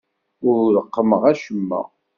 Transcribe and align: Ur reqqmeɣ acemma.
Ur 0.49 0.61
reqqmeɣ 0.77 1.21
acemma. 1.31 1.81